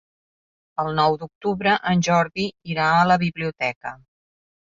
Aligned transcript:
El 0.83 0.87
nou 0.99 1.17
d'octubre 1.23 1.75
en 1.91 2.01
Jordi 2.09 2.47
irà 2.75 2.87
a 2.97 3.05
la 3.13 3.17
biblioteca. 3.27 3.93